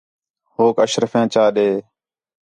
[0.55, 1.69] ہوک اشرفیاں چا ݙے